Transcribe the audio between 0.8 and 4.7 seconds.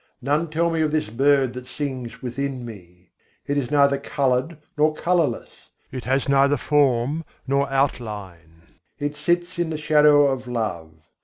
of this bird that sings within me. It is neither coloured